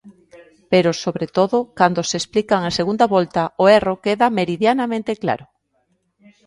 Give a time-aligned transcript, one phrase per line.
[0.71, 5.45] Pero, sobre todo, cando se explican en segunda volta, o erro queda meridianamente claro.